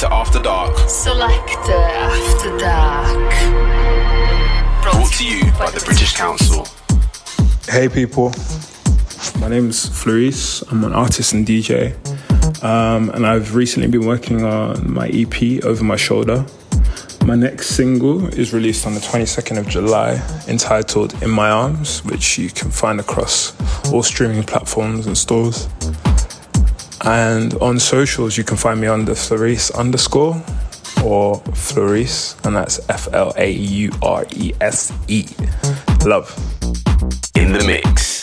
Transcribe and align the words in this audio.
Selector 0.00 0.16
After 0.16 0.42
Dark. 0.42 0.88
Selector 0.88 1.72
After 1.72 2.56
Dark. 2.56 3.32
Brought 4.82 5.12
to 5.12 5.26
you 5.26 5.52
by 5.58 5.70
the 5.72 5.82
British 5.84 6.16
Council. 6.16 6.66
Hey 7.68 7.86
people, 7.86 8.32
my 9.38 9.48
name's 9.48 9.90
Flaurese. 9.90 10.64
I'm 10.72 10.84
an 10.84 10.94
artist 10.94 11.34
and 11.34 11.46
DJ, 11.46 11.92
um, 12.64 13.10
and 13.10 13.26
I've 13.26 13.54
recently 13.54 13.88
been 13.88 14.06
working 14.06 14.42
on 14.42 14.90
my 14.90 15.08
EP 15.08 15.62
Over 15.64 15.84
My 15.84 15.96
Shoulder. 15.96 16.46
My 17.26 17.34
next 17.34 17.66
single 17.76 18.26
is 18.28 18.54
released 18.54 18.86
on 18.86 18.94
the 18.94 19.00
22nd 19.00 19.58
of 19.58 19.68
July, 19.68 20.12
entitled 20.48 21.22
In 21.22 21.28
My 21.28 21.50
Arms, 21.50 22.02
which 22.06 22.38
you 22.38 22.48
can 22.48 22.70
find 22.70 23.00
across 23.00 23.52
all 23.92 24.02
streaming 24.02 24.44
platforms 24.44 25.06
and 25.06 25.18
stores. 25.18 25.68
And 27.02 27.54
on 27.54 27.78
socials, 27.78 28.36
you 28.36 28.44
can 28.44 28.56
find 28.56 28.80
me 28.80 28.86
under 28.86 29.12
Flaurese 29.12 29.74
underscore 29.74 30.34
or 31.02 31.40
Flaurese, 31.52 32.36
and 32.44 32.56
that's 32.56 32.78
F 32.90 33.08
L 33.12 33.32
A 33.36 33.50
U 33.50 33.90
R 34.02 34.26
E 34.36 34.52
S 34.60 34.92
E. 35.08 35.26
Love. 36.04 36.28
In 37.34 37.52
the 37.52 37.64
mix. 37.66 38.19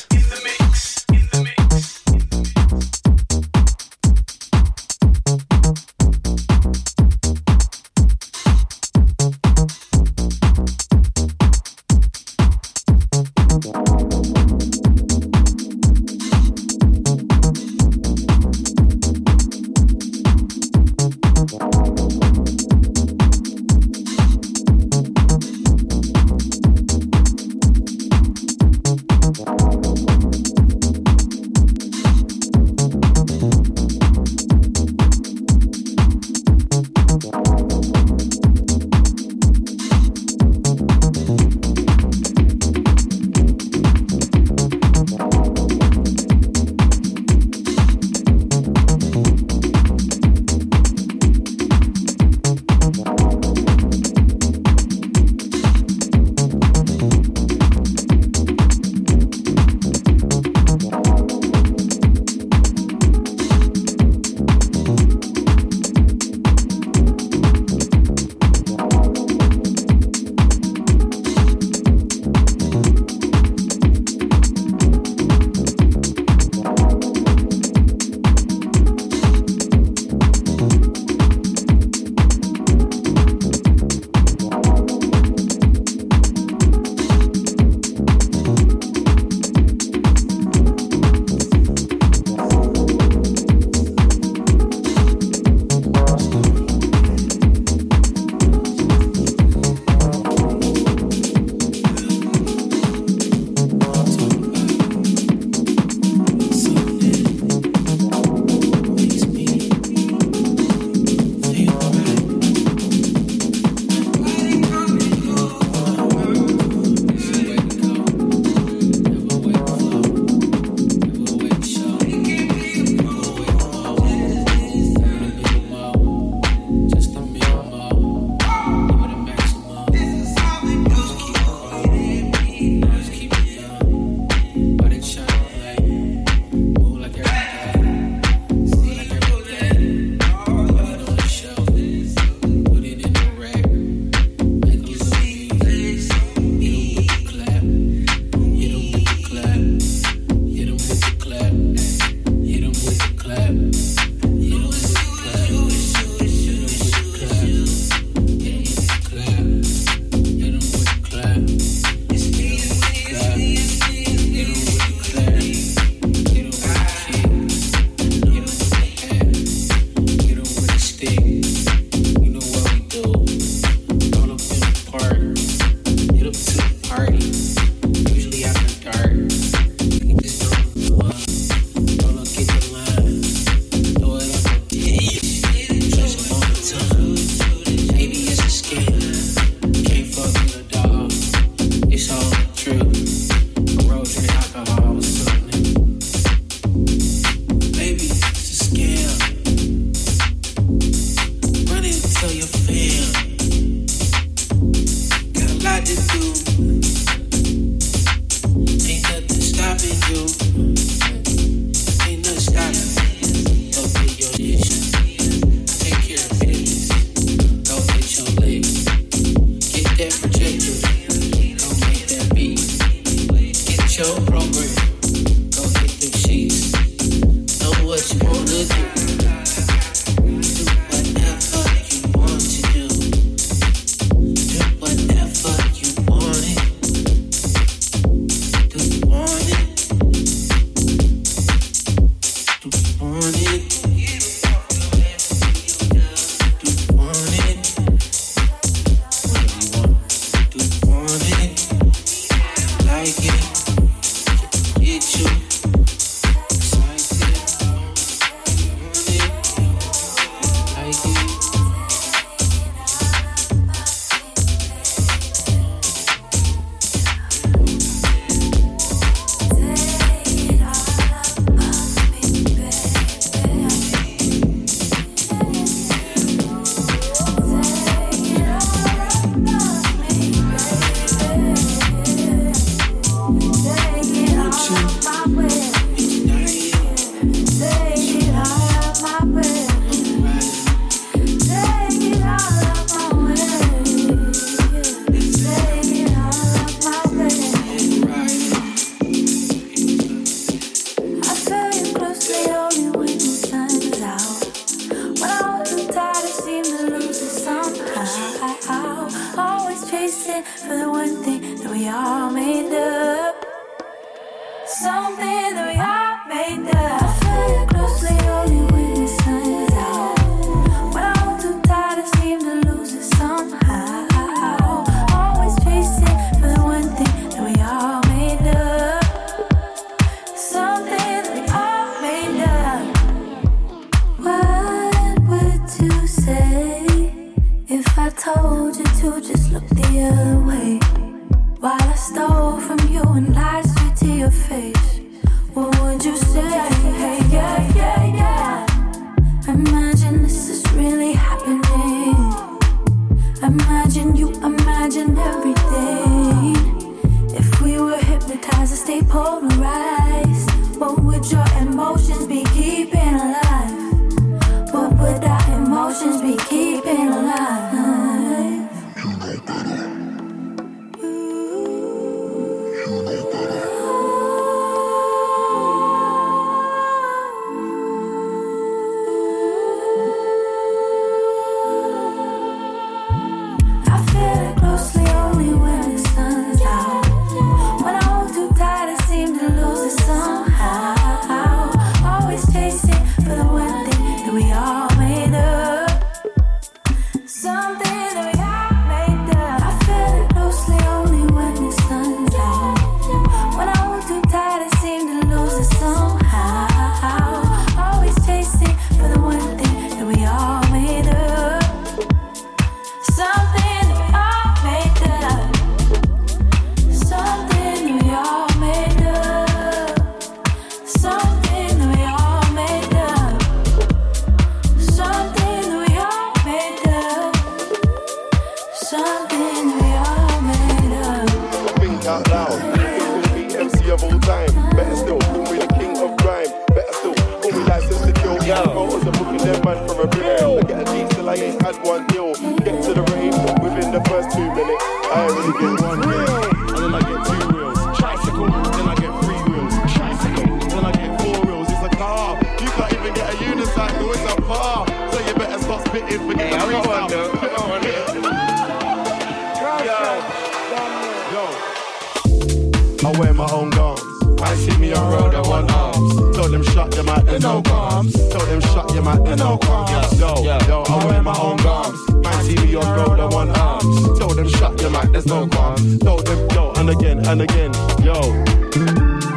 Tell 475.99 476.17
them, 476.17 476.49
yo, 476.53 476.71
and 476.77 476.89
again, 476.89 477.25
and 477.27 477.41
again, 477.41 477.71
yo. 478.01 478.17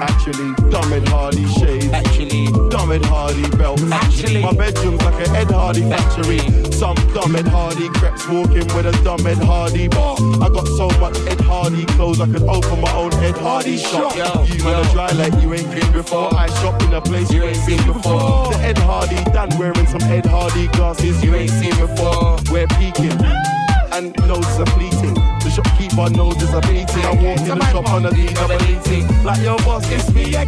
Actually, 0.01 0.55
dumb 0.71 0.93
Ed 0.93 1.07
Hardy 1.09 1.47
shades. 1.47 1.93
Actually, 1.93 2.47
Dumb 2.71 2.93
Ed 2.93 3.05
Hardy 3.05 3.49
belts. 3.57 3.83
Actually. 3.91 4.43
my 4.43 4.53
bedroom's 4.53 5.03
like 5.03 5.29
an 5.29 5.37
Ed 5.37 5.51
Hardy 5.51 5.83
factory. 5.83 6.39
Some 6.73 6.97
dumb 7.13 7.37
Ed 7.37 7.49
Hardy 7.49 7.89
creps 7.91 8.27
walking 8.29 8.67
with 8.75 8.87
a 8.87 8.93
dumb 9.05 9.27
Ed 9.27 9.39
Hardy 9.39 9.89
bar. 9.89 10.17
I 10.41 10.49
got 10.49 10.67
so 10.67 10.89
much 11.01 11.19
Ed 11.29 11.41
Hardy 11.41 11.85
clothes 11.97 12.21
I 12.21 12.27
could 12.27 12.43
open 12.43 12.81
my 12.81 12.93
own 12.95 13.13
Ed 13.15 13.37
Hardy 13.37 13.77
shop. 13.77 14.17
Yo, 14.17 14.45
you 14.45 14.65
man 14.65 14.83
yo. 14.83 14.89
a 14.89 14.93
dry 14.93 15.13
like 15.13 15.43
you 15.43 15.53
ain't 15.53 15.71
been 15.71 15.93
before. 15.93 16.35
I 16.35 16.47
shop 16.61 16.83
in 16.83 16.95
a 16.95 17.01
place 17.01 17.31
you 17.31 17.45
ain't 17.45 17.57
seen 17.57 17.85
before. 17.87 18.53
The 18.53 18.59
Ed 18.63 18.79
Hardy 18.79 19.23
Dan 19.33 19.51
wearing 19.59 19.87
some 19.87 20.03
Ed 20.03 20.27
Hardy 20.27 20.69
glasses 20.69 21.23
you 21.23 21.35
ain't 21.35 21.51
seen 21.51 21.77
before. 21.77 22.39
We're 22.51 22.69
peaking 22.79 23.19
and 23.93 24.17
noses 24.27 24.61
are 24.61 24.67
fleeting. 24.67 25.30
The 25.51 25.57
shopkeeper 25.67 26.09
noses 26.15 26.55
are 26.55 26.63
beating. 26.63 27.03
I 27.03 27.11
walk 27.11 27.43
in 27.43 27.59
the 27.59 27.67
shop 27.75 27.91
on 27.91 28.07
a 28.07 28.11
D-double-E-T. 28.15 29.03
Like 29.27 29.43
your 29.43 29.59
boss, 29.67 29.83
it's 29.91 30.07
me 30.15 30.31
again. 30.31 30.47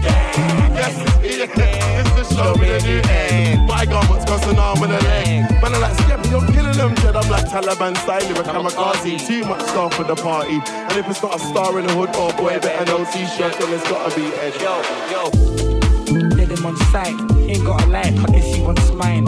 Yes, 0.78 0.94
it's 0.94 1.18
me 1.18 1.42
again. 1.42 2.06
It's 2.06 2.30
the 2.30 2.34
show 2.36 2.54
me 2.54 2.70
a 2.70 2.78
new 2.78 3.02
end. 3.10 3.66
My 3.66 3.84
garments 3.84 4.24
cross 4.26 4.46
an 4.46 4.60
arm 4.60 4.80
and 4.84 4.92
a 4.92 5.00
leg. 5.02 5.50
Man, 5.58 5.74
I 5.74 5.78
like 5.78 5.96
Skepta, 6.06 6.30
you're 6.30 6.46
killing 6.54 6.78
them, 6.78 6.94
Jed. 7.02 7.16
I'm 7.16 7.28
like 7.28 7.46
Taliban 7.50 7.96
style 7.96 8.28
with 8.28 8.38
a 8.38 8.42
kamikaze. 8.46 9.26
Too 9.26 9.44
much 9.44 9.62
stuff 9.62 9.92
for 9.94 10.04
the 10.04 10.14
party. 10.14 10.62
And 10.70 10.92
if 10.92 11.10
it's 11.10 11.20
not 11.20 11.34
a 11.34 11.38
star 11.40 11.76
in 11.80 11.86
the 11.88 11.94
hood, 11.94 12.10
oh 12.14 12.30
boy, 12.36 12.60
better 12.60 12.84
no 12.86 13.04
t-shirt, 13.10 13.58
then 13.58 13.74
it's 13.74 13.82
gotta 13.90 14.14
be 14.14 14.26
Ed. 14.38 14.54
yo, 14.62 14.78
yo. 15.10 15.22
Let 16.38 16.46
him 16.46 16.64
on 16.64 16.76
sight. 16.94 17.18
Ain't 17.50 17.64
got 17.64 17.82
a 17.82 17.86
life, 17.88 18.14
I 18.22 18.38
guess 18.38 18.54
he 18.54 18.62
wants 18.62 18.92
mine. 18.92 19.26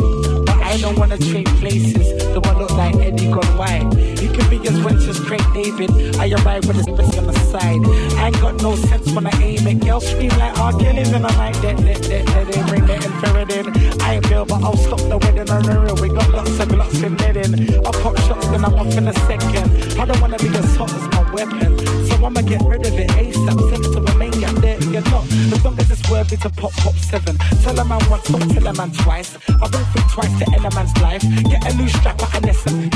I 0.75 0.79
don't 0.79 0.99
wanna 0.99 1.17
trade 1.17 1.47
places. 1.63 2.09
The 2.35 2.41
one 2.41 2.59
look 2.59 2.73
like 2.73 2.97
Eddie 2.97 3.31
gone 3.31 3.47
white. 3.57 3.87
He 4.19 4.27
could 4.27 4.51
be 4.51 4.59
as 4.67 4.75
rich 4.83 5.07
as 5.07 5.21
Craig 5.21 5.41
David. 5.55 5.89
I 6.17 6.35
arrive 6.35 6.67
with 6.67 6.79
a 6.79 6.83
space 6.83 7.17
on 7.17 7.29
the 7.29 7.39
side. 7.47 7.79
I 8.19 8.27
ain't 8.27 8.41
got 8.41 8.61
no 8.61 8.75
sense 8.75 9.09
when 9.13 9.25
I 9.25 9.31
aim 9.41 9.65
it. 9.69 9.79
Girls 9.87 10.05
scream 10.05 10.31
like 10.31 10.59
oh, 10.59 10.63
R. 10.63 10.73
Kelly's 10.73 11.13
and 11.13 11.25
I'm 11.25 11.39
like 11.39 11.55
that, 11.63 11.77
that, 11.77 12.03
that, 12.03 12.27
that. 12.27 12.47
They 12.51 12.63
bring 12.67 12.87
the 12.87 12.97
infrared 12.97 13.53
in. 13.53 14.03
I 14.03 14.15
ain't 14.15 14.29
Bill, 14.29 14.45
but 14.47 14.65
I'll 14.65 14.77
stop 14.77 14.99
the 14.99 15.17
wedding 15.17 15.49
on 15.49 15.63
the 15.63 15.79
real. 15.79 15.95
We 15.95 16.09
got 16.09 16.29
lots 16.31 16.59
of 16.59 16.73
lots 16.73 16.99
in 16.99 17.15
in. 17.23 17.87
I 17.87 17.91
pop 18.03 18.19
shots, 18.27 18.49
then 18.49 18.65
I'm 18.65 18.75
off 18.75 18.97
in 18.97 19.07
a 19.07 19.15
second. 19.31 20.01
I 20.01 20.05
don't 20.07 20.21
wanna 20.21 20.39
be 20.39 20.49
as 20.49 20.75
hot 20.75 20.93
as 20.93 21.07
my 21.15 21.23
weapon. 21.31 21.79
So 22.09 22.17
I'ma 22.17 22.41
get 22.41 22.63
rid 22.67 22.85
of 22.85 22.99
it 22.99 23.11
ASAP. 23.11 23.61
Send 23.71 23.87
it 23.87 23.93
to 23.95 24.01
there. 24.01 24.34
You're 24.95 25.03
not. 25.11 25.25
As 25.27 25.65
long 25.65 25.77
as 25.81 25.91
it's 25.91 26.09
worthy 26.09 26.37
to 26.37 26.49
pop, 26.51 26.71
pop 26.75 26.95
seven. 26.95 27.37
Tell 27.65 27.77
a 27.81 27.85
man 27.85 28.01
once, 28.09 28.29
don't 28.29 28.49
tell 28.49 28.65
a 28.69 28.73
man 28.75 28.93
twice. 28.93 29.37
I 29.49 29.55
won't 29.59 29.75
think 29.75 30.09
twice 30.13 30.39
to 30.39 30.53
end 30.55 30.65
a 30.65 30.71
man's 30.71 30.97
life. 30.99 31.21
Get 31.51 31.67
a 31.67 31.77
new 31.77 31.89
strap 31.89 32.23
at 32.23 32.45
an 32.45 32.55
SM. 32.55 32.89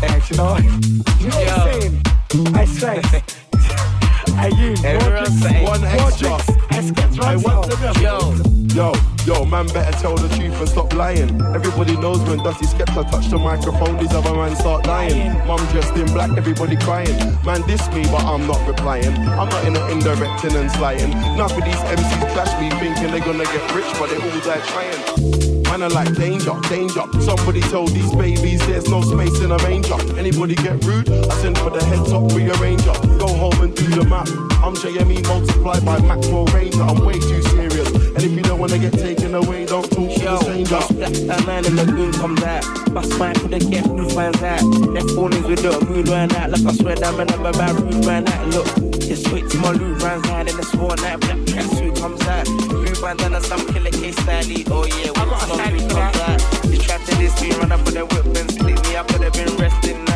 Thanks, 0.00 0.30
you 0.30 0.38
know. 0.38 0.56
You 0.56 1.28
know 1.28 1.36
what 1.36 1.52
I'm 1.52 1.80
saying? 1.80 2.02
I 2.54 2.64
swear. 2.64 3.02
Are 4.38 4.48
you? 4.48 4.74
Everyone 4.86 5.26
say 5.32 5.62
one 5.62 5.84
extra. 5.84 6.36
Escapes 6.78 7.18
I 7.18 7.34
runs 7.34 7.44
want 7.44 7.70
out. 7.70 7.94
them. 7.94 8.02
Yo. 8.02 8.51
Yo, 8.74 8.90
yo, 9.26 9.44
man, 9.44 9.66
better 9.66 9.92
tell 10.00 10.16
the 10.16 10.28
truth 10.34 10.58
and 10.58 10.68
stop 10.68 10.94
lying. 10.94 11.28
Everybody 11.52 11.94
knows 11.98 12.20
when 12.26 12.38
Dusty 12.38 12.64
Skepta 12.64 13.04
touch 13.10 13.28
the 13.28 13.36
microphone, 13.36 13.98
these 13.98 14.14
other 14.14 14.32
man 14.34 14.56
start 14.56 14.84
dying. 14.84 15.28
Mum 15.46 15.60
dressed 15.72 15.94
in 15.94 16.06
black, 16.06 16.30
everybody 16.38 16.76
crying. 16.76 17.12
Man, 17.44 17.60
diss 17.68 17.86
me, 17.92 18.00
but 18.04 18.24
I'm 18.24 18.46
not 18.46 18.66
replying. 18.66 19.12
I'm 19.36 19.50
not 19.50 19.64
in 19.68 19.76
indirecting 19.92 20.56
and 20.56 20.70
slying. 20.72 21.10
None 21.36 21.52
of 21.52 21.60
these 21.60 21.82
MCs 21.84 22.32
clash 22.32 22.48
me, 22.62 22.70
thinking 22.80 23.12
they're 23.12 23.20
gonna 23.20 23.44
get 23.44 23.74
rich, 23.76 23.92
but 24.00 24.08
they 24.08 24.16
all 24.16 24.40
die 24.40 24.64
trying. 24.72 25.62
Man, 25.68 25.82
I 25.82 25.88
like 25.88 26.16
danger, 26.16 26.56
danger. 26.70 27.04
Somebody 27.20 27.60
tell 27.68 27.86
these 27.86 28.14
babies 28.14 28.66
there's 28.66 28.88
no 28.88 29.02
space 29.02 29.38
in 29.40 29.52
a 29.52 29.60
manger. 29.68 30.00
Anybody 30.16 30.54
get 30.54 30.82
rude? 30.84 31.10
I 31.10 31.34
send 31.44 31.58
for 31.58 31.68
the 31.68 31.84
head 31.84 32.08
top 32.08 32.24
rearranger. 32.32 32.96
Go 33.20 33.28
home 33.28 33.60
and 33.60 33.76
do 33.76 33.84
the 34.00 34.04
math. 34.08 34.32
I'm 34.64 34.72
JME 34.76 35.28
multiplied 35.28 35.84
by 35.84 36.00
Maxwell 36.00 36.46
Ranger. 36.46 36.82
I'm 36.82 37.04
way 37.04 37.20
too 37.20 37.42
serious. 37.42 37.71
And 38.14 38.24
if 38.24 38.32
you 38.32 38.42
don't 38.42 38.60
wanna 38.60 38.78
get 38.78 38.92
taken 38.92 39.34
away, 39.34 39.64
don't 39.64 39.88
talk 39.90 40.08
to 40.12 40.20
Yo, 40.20 40.36
the 40.36 40.44
stranger. 40.44 40.80
that, 41.00 41.12
that 41.26 41.46
man 41.46 41.64
in 41.64 41.76
the 41.76 41.86
goon 41.86 42.12
comes 42.12 42.42
out. 42.42 42.62
Bust 42.92 43.18
mine 43.18 43.34
for 43.36 43.48
the 43.48 43.58
get 43.58 43.86
who 43.86 44.08
finds 44.10 44.42
out. 44.42 44.60
Their 44.92 45.06
phone 45.16 45.32
is 45.32 45.44
with 45.44 45.62
the 45.62 45.72
mood 45.86 46.08
right 46.08 46.32
out. 46.36 46.50
Like 46.50 46.66
I 46.66 46.72
swear 46.76 46.96
that 46.96 47.16
man 47.16 47.30
I'm 47.32 47.46
about 47.46 47.72
rude 47.80 48.04
right 48.04 48.22
now. 48.22 48.44
Look, 48.52 48.66
just 49.00 49.32
wait 49.32 49.48
till 49.48 49.62
my 49.62 49.72
loot 49.72 50.02
runs 50.02 50.28
out 50.28 50.48
in 50.48 50.56
the 50.56 50.64
sworn 50.64 51.00
night. 51.00 51.20
Black 51.20 51.38
tracksuit 51.48 51.96
comes 51.96 52.20
out. 52.28 52.44
Blue 52.68 52.94
bandana, 53.00 53.40
some 53.40 53.64
killer 53.72 53.90
case 53.90 54.16
style. 54.20 54.44
Oh 54.68 54.84
yeah, 54.84 55.10
when 55.16 55.28
the 55.32 55.38
song 55.48 55.88
comes 55.88 56.20
out. 56.20 56.40
You 56.68 56.78
tried 56.78 57.00
to 57.06 57.16
this 57.16 57.40
me, 57.40 57.50
run 57.56 57.72
up 57.72 57.80
with 57.86 57.94
the 57.94 58.04
whip 58.04 58.26
and 58.36 58.50
split 58.52 58.76
me. 58.84 58.96
I 58.96 59.02
could 59.04 59.22
have 59.22 59.32
been 59.32 59.56
resting 59.56 60.11